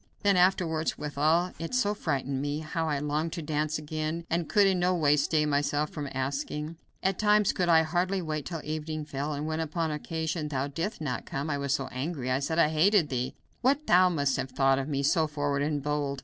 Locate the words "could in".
4.49-4.79